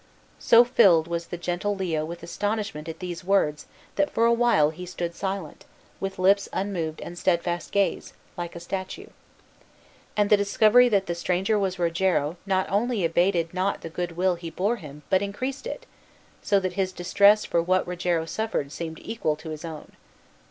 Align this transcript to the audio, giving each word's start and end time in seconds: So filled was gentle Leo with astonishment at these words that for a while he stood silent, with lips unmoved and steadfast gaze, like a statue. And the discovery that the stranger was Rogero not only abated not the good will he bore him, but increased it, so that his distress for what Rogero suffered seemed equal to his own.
So 0.39 0.63
filled 0.63 1.07
was 1.07 1.27
gentle 1.27 1.75
Leo 1.75 2.03
with 2.03 2.23
astonishment 2.23 2.89
at 2.89 2.97
these 2.97 3.23
words 3.23 3.67
that 3.97 4.09
for 4.09 4.25
a 4.25 4.33
while 4.33 4.71
he 4.71 4.87
stood 4.87 5.13
silent, 5.13 5.63
with 5.99 6.17
lips 6.17 6.49
unmoved 6.51 7.01
and 7.01 7.15
steadfast 7.19 7.71
gaze, 7.71 8.13
like 8.35 8.55
a 8.55 8.59
statue. 8.59 9.09
And 10.17 10.31
the 10.31 10.35
discovery 10.37 10.89
that 10.89 11.05
the 11.05 11.13
stranger 11.13 11.59
was 11.59 11.77
Rogero 11.77 12.37
not 12.47 12.67
only 12.71 13.05
abated 13.05 13.53
not 13.53 13.81
the 13.81 13.89
good 13.91 14.13
will 14.17 14.33
he 14.33 14.49
bore 14.49 14.77
him, 14.77 15.03
but 15.11 15.21
increased 15.21 15.67
it, 15.67 15.85
so 16.41 16.59
that 16.59 16.73
his 16.73 16.91
distress 16.93 17.45
for 17.45 17.61
what 17.61 17.87
Rogero 17.87 18.25
suffered 18.25 18.71
seemed 18.71 18.97
equal 19.03 19.35
to 19.35 19.51
his 19.51 19.63
own. 19.63 19.91